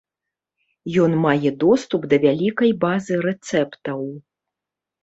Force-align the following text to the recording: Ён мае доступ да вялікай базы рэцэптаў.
Ён 1.03 1.11
мае 1.25 1.49
доступ 1.65 2.01
да 2.15 2.19
вялікай 2.27 2.71
базы 2.87 3.13
рэцэптаў. 3.29 4.01